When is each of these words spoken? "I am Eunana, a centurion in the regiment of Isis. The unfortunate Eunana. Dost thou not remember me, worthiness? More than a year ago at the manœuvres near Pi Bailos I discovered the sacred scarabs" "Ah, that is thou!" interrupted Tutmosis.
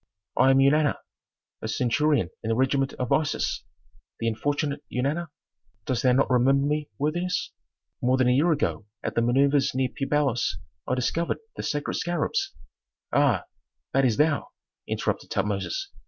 "I 0.35 0.49
am 0.49 0.57
Eunana, 0.57 0.95
a 1.61 1.67
centurion 1.67 2.31
in 2.41 2.49
the 2.49 2.55
regiment 2.55 2.93
of 2.93 3.11
Isis. 3.11 3.63
The 4.19 4.27
unfortunate 4.27 4.83
Eunana. 4.91 5.27
Dost 5.85 6.01
thou 6.01 6.11
not 6.13 6.27
remember 6.27 6.65
me, 6.65 6.89
worthiness? 6.97 7.51
More 8.01 8.17
than 8.17 8.27
a 8.27 8.31
year 8.33 8.51
ago 8.51 8.87
at 9.03 9.13
the 9.13 9.21
manœuvres 9.21 9.75
near 9.75 9.89
Pi 9.89 10.05
Bailos 10.05 10.57
I 10.87 10.95
discovered 10.95 11.37
the 11.55 11.61
sacred 11.61 11.97
scarabs" 11.97 12.51
"Ah, 13.13 13.43
that 13.93 14.03
is 14.03 14.17
thou!" 14.17 14.47
interrupted 14.87 15.29
Tutmosis. 15.29 15.91